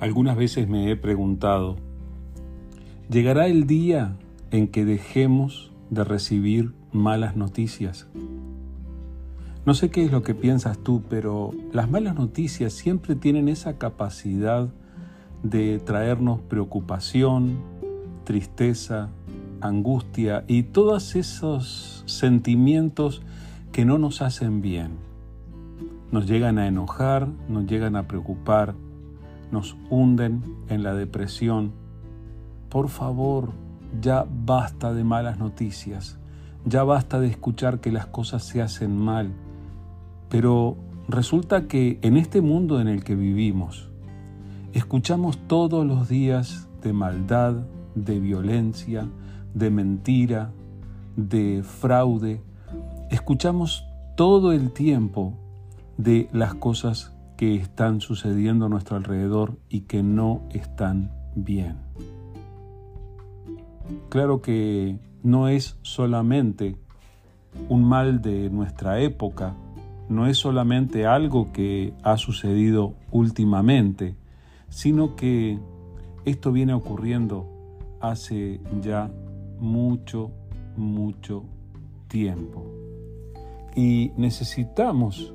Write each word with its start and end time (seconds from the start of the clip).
Algunas 0.00 0.34
veces 0.34 0.66
me 0.66 0.90
he 0.90 0.96
preguntado, 0.96 1.76
¿llegará 3.10 3.48
el 3.48 3.66
día 3.66 4.16
en 4.50 4.66
que 4.68 4.86
dejemos 4.86 5.72
de 5.90 6.04
recibir 6.04 6.72
malas 6.90 7.36
noticias? 7.36 8.08
No 9.66 9.74
sé 9.74 9.90
qué 9.90 10.02
es 10.02 10.10
lo 10.10 10.22
que 10.22 10.34
piensas 10.34 10.78
tú, 10.78 11.02
pero 11.10 11.50
las 11.74 11.90
malas 11.90 12.14
noticias 12.14 12.72
siempre 12.72 13.14
tienen 13.14 13.46
esa 13.46 13.76
capacidad 13.76 14.70
de 15.42 15.78
traernos 15.80 16.40
preocupación, 16.40 17.58
tristeza, 18.24 19.10
angustia 19.60 20.44
y 20.48 20.62
todos 20.62 21.14
esos 21.14 22.04
sentimientos 22.06 23.20
que 23.70 23.84
no 23.84 23.98
nos 23.98 24.22
hacen 24.22 24.62
bien. 24.62 24.92
Nos 26.10 26.26
llegan 26.26 26.58
a 26.58 26.66
enojar, 26.66 27.28
nos 27.50 27.66
llegan 27.66 27.96
a 27.96 28.08
preocupar, 28.08 28.74
nos 29.50 29.76
hunden 29.90 30.42
en 30.68 30.82
la 30.82 30.94
depresión. 30.94 31.72
Por 32.68 32.88
favor, 32.88 33.50
ya 34.00 34.26
basta 34.28 34.92
de 34.92 35.04
malas 35.04 35.38
noticias, 35.38 36.18
ya 36.64 36.84
basta 36.84 37.20
de 37.20 37.28
escuchar 37.28 37.80
que 37.80 37.92
las 37.92 38.06
cosas 38.06 38.44
se 38.44 38.62
hacen 38.62 38.96
mal. 38.96 39.32
Pero 40.28 40.76
resulta 41.08 41.66
que 41.66 41.98
en 42.02 42.16
este 42.16 42.40
mundo 42.40 42.80
en 42.80 42.88
el 42.88 43.02
que 43.02 43.16
vivimos, 43.16 43.90
escuchamos 44.72 45.38
todos 45.48 45.84
los 45.84 46.08
días 46.08 46.68
de 46.82 46.92
maldad, 46.92 47.54
de 47.94 48.20
violencia, 48.20 49.08
de 49.54 49.70
mentira, 49.70 50.52
de 51.16 51.62
fraude. 51.64 52.40
Escuchamos 53.10 53.84
todo 54.16 54.52
el 54.52 54.70
tiempo 54.70 55.34
de 55.96 56.28
las 56.32 56.54
cosas 56.54 57.12
que 57.40 57.54
están 57.54 58.02
sucediendo 58.02 58.66
a 58.66 58.68
nuestro 58.68 58.98
alrededor 58.98 59.56
y 59.70 59.86
que 59.86 60.02
no 60.02 60.42
están 60.50 61.10
bien. 61.34 61.78
Claro 64.10 64.42
que 64.42 64.98
no 65.22 65.48
es 65.48 65.78
solamente 65.80 66.76
un 67.70 67.82
mal 67.82 68.20
de 68.20 68.50
nuestra 68.50 69.00
época, 69.00 69.56
no 70.10 70.26
es 70.26 70.36
solamente 70.36 71.06
algo 71.06 71.50
que 71.50 71.94
ha 72.02 72.18
sucedido 72.18 72.92
últimamente, 73.10 74.16
sino 74.68 75.16
que 75.16 75.58
esto 76.26 76.52
viene 76.52 76.74
ocurriendo 76.74 77.48
hace 78.02 78.60
ya 78.82 79.10
mucho, 79.58 80.30
mucho 80.76 81.44
tiempo. 82.06 82.66
Y 83.74 84.12
necesitamos 84.18 85.32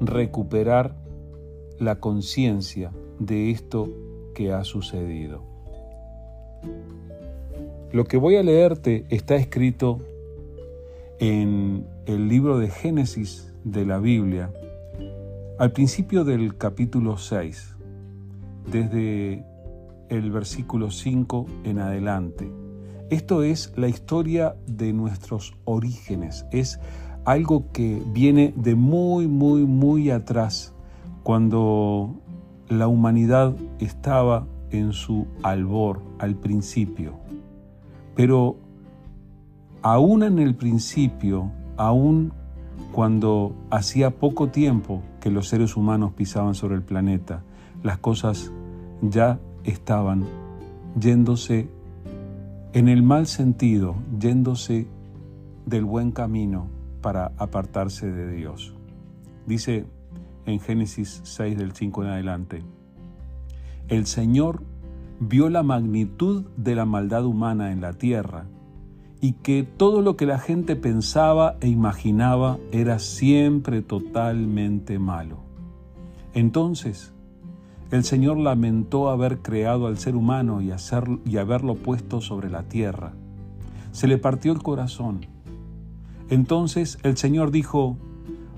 recuperar 0.00 1.01
la 1.82 1.96
conciencia 1.96 2.92
de 3.18 3.50
esto 3.50 3.88
que 4.34 4.52
ha 4.52 4.64
sucedido. 4.64 5.42
Lo 7.92 8.04
que 8.04 8.16
voy 8.16 8.36
a 8.36 8.42
leerte 8.42 9.04
está 9.10 9.34
escrito 9.36 9.98
en 11.18 11.86
el 12.06 12.28
libro 12.28 12.58
de 12.58 12.68
Génesis 12.68 13.52
de 13.64 13.84
la 13.84 13.98
Biblia, 13.98 14.50
al 15.58 15.72
principio 15.72 16.24
del 16.24 16.56
capítulo 16.56 17.18
6, 17.18 17.76
desde 18.70 19.44
el 20.08 20.30
versículo 20.30 20.90
5 20.90 21.46
en 21.64 21.78
adelante. 21.80 22.50
Esto 23.10 23.42
es 23.42 23.72
la 23.76 23.88
historia 23.88 24.56
de 24.66 24.92
nuestros 24.92 25.52
orígenes, 25.64 26.46
es 26.50 26.80
algo 27.24 27.70
que 27.72 28.00
viene 28.06 28.54
de 28.56 28.74
muy, 28.74 29.28
muy, 29.28 29.64
muy 29.64 30.10
atrás 30.10 30.72
cuando 31.22 32.14
la 32.68 32.88
humanidad 32.88 33.54
estaba 33.78 34.46
en 34.70 34.92
su 34.92 35.26
albor, 35.42 36.00
al 36.18 36.34
principio. 36.34 37.14
Pero 38.14 38.56
aún 39.82 40.22
en 40.22 40.38
el 40.38 40.54
principio, 40.54 41.50
aún 41.76 42.32
cuando 42.92 43.54
hacía 43.70 44.10
poco 44.10 44.48
tiempo 44.48 45.02
que 45.20 45.30
los 45.30 45.48
seres 45.48 45.76
humanos 45.76 46.12
pisaban 46.14 46.54
sobre 46.54 46.76
el 46.76 46.82
planeta, 46.82 47.42
las 47.82 47.98
cosas 47.98 48.52
ya 49.02 49.38
estaban 49.64 50.24
yéndose 50.98 51.68
en 52.72 52.88
el 52.88 53.02
mal 53.02 53.26
sentido, 53.26 53.94
yéndose 54.18 54.86
del 55.66 55.84
buen 55.84 56.10
camino 56.10 56.68
para 57.00 57.32
apartarse 57.36 58.10
de 58.10 58.32
Dios. 58.32 58.74
Dice 59.46 59.86
en 60.46 60.60
Génesis 60.60 61.20
6 61.24 61.56
del 61.56 61.72
5 61.72 62.04
en 62.04 62.10
adelante. 62.10 62.62
El 63.88 64.06
Señor 64.06 64.62
vio 65.20 65.48
la 65.48 65.62
magnitud 65.62 66.44
de 66.56 66.74
la 66.74 66.84
maldad 66.84 67.24
humana 67.24 67.72
en 67.72 67.80
la 67.80 67.92
tierra 67.92 68.46
y 69.20 69.34
que 69.34 69.62
todo 69.62 70.02
lo 70.02 70.16
que 70.16 70.26
la 70.26 70.38
gente 70.38 70.74
pensaba 70.74 71.56
e 71.60 71.68
imaginaba 71.68 72.58
era 72.72 72.98
siempre 72.98 73.80
totalmente 73.82 74.98
malo. 74.98 75.38
Entonces, 76.34 77.12
el 77.92 78.04
Señor 78.04 78.38
lamentó 78.38 79.10
haber 79.10 79.38
creado 79.38 79.86
al 79.86 79.98
ser 79.98 80.16
humano 80.16 80.60
y, 80.60 80.72
y 81.24 81.36
haberlo 81.36 81.74
puesto 81.76 82.20
sobre 82.20 82.50
la 82.50 82.64
tierra. 82.64 83.12
Se 83.92 84.08
le 84.08 84.18
partió 84.18 84.52
el 84.52 84.62
corazón. 84.62 85.26
Entonces 86.30 86.98
el 87.02 87.18
Señor 87.18 87.50
dijo, 87.50 87.98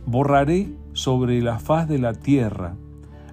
borraré 0.06 0.72
sobre 0.92 1.40
la 1.42 1.58
faz 1.58 1.88
de 1.88 1.98
la 1.98 2.14
tierra 2.14 2.76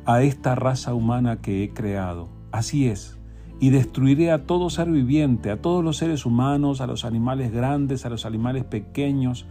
a 0.06 0.24
esta 0.24 0.56
raza 0.56 0.94
humana 0.94 1.42
que 1.42 1.64
he 1.64 1.70
creado. 1.72 2.30
Así 2.52 2.88
es, 2.88 3.18
y 3.60 3.70
destruiré 3.70 4.32
a 4.32 4.46
todo 4.46 4.70
ser 4.70 4.90
viviente, 4.90 5.52
a 5.52 5.62
todos 5.62 5.84
los 5.84 5.98
seres 5.98 6.26
humanos, 6.26 6.82
a 6.82 6.88
los 6.88 7.06
animales 7.06 7.52
grandes, 7.52 8.06
a 8.06 8.10
los 8.10 8.26
animales 8.26 8.64
pequeños 8.64 9.46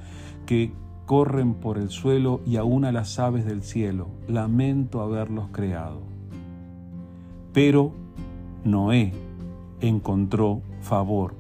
que 0.47 0.73
corren 1.07 1.55
por 1.55 1.79
el 1.79 1.91
suelo 1.91 2.41
y 2.47 2.57
aún 2.57 2.85
a 2.85 2.93
las 2.93 3.19
aves 3.19 3.45
del 3.45 3.63
cielo. 3.63 4.09
Lamento 4.29 5.01
haberlos 5.01 5.49
creado. 5.53 6.03
Pero 7.53 7.93
Noé 8.65 9.13
encontró 9.81 10.63
favor 10.81 11.35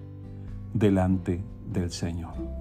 delante 0.72 1.42
del 1.72 1.90
Señor. 1.90 2.59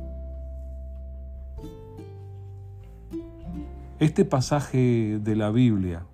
Este 4.00 4.24
pasaje 4.24 5.20
de 5.22 5.36
la 5.36 5.52
Biblia 5.52 6.06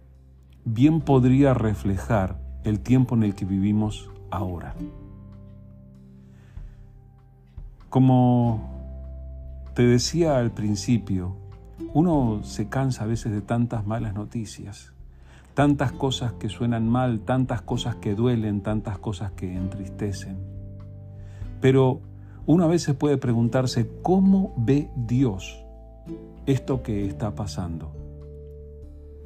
bien 0.63 1.01
podría 1.01 1.53
reflejar 1.53 2.39
el 2.63 2.79
tiempo 2.79 3.13
en 3.13 3.21
el 3.21 3.35
que 3.35 3.45
vivimos 3.45 4.09
ahora. 4.31 4.73
Como 7.89 8.71
te 9.75 9.83
decía 9.83 10.39
al 10.39 10.49
principio, 10.49 11.35
uno 11.93 12.41
se 12.43 12.69
cansa 12.69 13.03
a 13.03 13.07
veces 13.07 13.31
de 13.31 13.41
tantas 13.41 13.85
malas 13.85 14.15
noticias, 14.15 14.91
tantas 15.53 15.91
cosas 15.91 16.33
que 16.33 16.49
suenan 16.49 16.89
mal, 16.89 17.19
tantas 17.19 17.61
cosas 17.61 17.97
que 17.97 18.15
duelen, 18.15 18.61
tantas 18.61 18.97
cosas 18.97 19.31
que 19.33 19.55
entristecen. 19.55 20.37
Pero 21.61 22.01
uno 22.47 22.63
a 22.63 22.67
veces 22.67 22.95
puede 22.95 23.17
preguntarse, 23.17 23.87
¿cómo 24.01 24.55
ve 24.57 24.89
Dios 24.95 25.64
esto 26.45 26.83
que 26.83 27.05
está 27.05 27.35
pasando. 27.35 27.91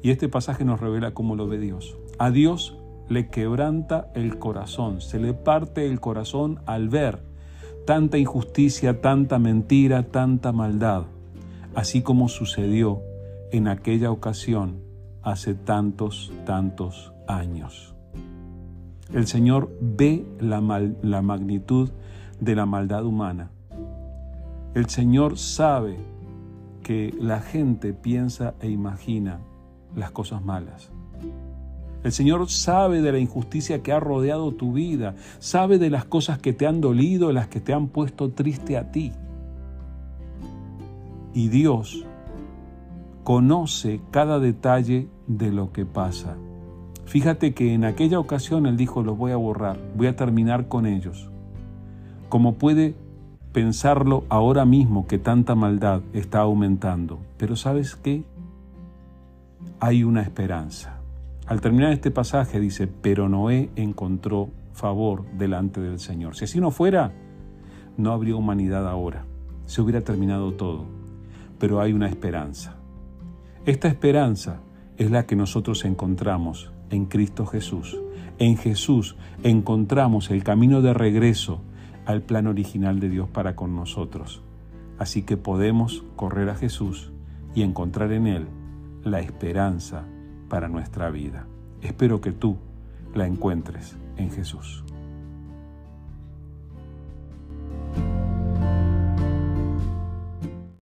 Y 0.02 0.10
este 0.10 0.28
pasaje 0.28 0.64
nos 0.64 0.80
revela 0.80 1.12
cómo 1.12 1.36
lo 1.36 1.46
ve 1.46 1.58
Dios. 1.58 1.96
A 2.18 2.30
Dios 2.30 2.78
le 3.08 3.28
quebranta 3.28 4.10
el 4.14 4.38
corazón, 4.38 5.00
se 5.00 5.18
le 5.18 5.34
parte 5.34 5.86
el 5.86 6.00
corazón 6.00 6.60
al 6.66 6.88
ver 6.88 7.20
tanta 7.84 8.18
injusticia, 8.18 9.00
tanta 9.00 9.38
mentira, 9.38 10.04
tanta 10.04 10.52
maldad, 10.52 11.04
así 11.74 12.02
como 12.02 12.28
sucedió 12.28 13.02
en 13.50 13.68
aquella 13.68 14.10
ocasión 14.10 14.80
hace 15.22 15.54
tantos, 15.54 16.32
tantos 16.46 17.12
años. 17.26 17.94
El 19.12 19.26
Señor 19.26 19.76
ve 19.80 20.24
la, 20.38 20.60
magnitud 20.60 21.90
de 22.40 22.54
la 22.54 22.64
maldad 22.64 23.04
humana. 23.04 23.50
El 24.74 24.88
Señor 24.88 25.36
sabe 25.36 25.98
que 26.90 27.14
la 27.20 27.38
gente 27.38 27.92
piensa 27.92 28.54
e 28.60 28.68
imagina 28.68 29.38
las 29.94 30.10
cosas 30.10 30.44
malas. 30.44 30.90
El 32.02 32.10
Señor 32.10 32.50
sabe 32.50 33.00
de 33.00 33.12
la 33.12 33.20
injusticia 33.20 33.80
que 33.80 33.92
ha 33.92 34.00
rodeado 34.00 34.50
tu 34.50 34.72
vida, 34.72 35.14
sabe 35.38 35.78
de 35.78 35.88
las 35.88 36.04
cosas 36.04 36.40
que 36.40 36.52
te 36.52 36.66
han 36.66 36.80
dolido, 36.80 37.30
las 37.30 37.46
que 37.46 37.60
te 37.60 37.72
han 37.72 37.86
puesto 37.86 38.32
triste 38.32 38.76
a 38.76 38.90
ti. 38.90 39.12
Y 41.32 41.46
Dios 41.46 42.04
conoce 43.22 44.00
cada 44.10 44.40
detalle 44.40 45.06
de 45.28 45.52
lo 45.52 45.70
que 45.70 45.86
pasa. 45.86 46.36
Fíjate 47.04 47.54
que 47.54 47.72
en 47.72 47.84
aquella 47.84 48.18
ocasión 48.18 48.66
Él 48.66 48.76
dijo, 48.76 49.04
los 49.04 49.16
voy 49.16 49.30
a 49.30 49.36
borrar, 49.36 49.78
voy 49.94 50.08
a 50.08 50.16
terminar 50.16 50.66
con 50.66 50.86
ellos. 50.86 51.30
Como 52.28 52.54
puede 52.54 52.96
pensarlo 53.52 54.24
ahora 54.28 54.64
mismo 54.64 55.06
que 55.06 55.18
tanta 55.18 55.54
maldad 55.54 56.02
está 56.12 56.40
aumentando. 56.40 57.18
Pero 57.36 57.56
¿sabes 57.56 57.96
qué? 57.96 58.24
Hay 59.80 60.04
una 60.04 60.22
esperanza. 60.22 60.98
Al 61.46 61.60
terminar 61.60 61.92
este 61.92 62.10
pasaje 62.10 62.60
dice, 62.60 62.86
pero 62.86 63.28
Noé 63.28 63.70
encontró 63.76 64.50
favor 64.72 65.24
delante 65.32 65.80
del 65.80 65.98
Señor. 65.98 66.36
Si 66.36 66.44
así 66.44 66.60
no 66.60 66.70
fuera, 66.70 67.12
no 67.96 68.12
habría 68.12 68.36
humanidad 68.36 68.88
ahora, 68.88 69.24
se 69.66 69.82
hubiera 69.82 70.02
terminado 70.02 70.52
todo, 70.52 70.84
pero 71.58 71.80
hay 71.80 71.92
una 71.92 72.08
esperanza. 72.08 72.76
Esta 73.66 73.88
esperanza 73.88 74.60
es 74.96 75.10
la 75.10 75.26
que 75.26 75.36
nosotros 75.36 75.84
encontramos 75.84 76.70
en 76.90 77.06
Cristo 77.06 77.46
Jesús. 77.46 77.98
En 78.38 78.56
Jesús 78.56 79.16
encontramos 79.42 80.30
el 80.30 80.44
camino 80.44 80.82
de 80.82 80.94
regreso 80.94 81.60
al 82.10 82.22
plan 82.22 82.46
original 82.46 83.00
de 83.00 83.08
Dios 83.08 83.28
para 83.28 83.56
con 83.56 83.74
nosotros. 83.74 84.42
Así 84.98 85.22
que 85.22 85.36
podemos 85.36 86.04
correr 86.16 86.50
a 86.50 86.54
Jesús 86.54 87.12
y 87.54 87.62
encontrar 87.62 88.12
en 88.12 88.26
Él 88.26 88.46
la 89.02 89.20
esperanza 89.20 90.04
para 90.48 90.68
nuestra 90.68 91.10
vida. 91.10 91.46
Espero 91.80 92.20
que 92.20 92.32
tú 92.32 92.56
la 93.14 93.26
encuentres 93.26 93.96
en 94.16 94.30
Jesús. 94.30 94.84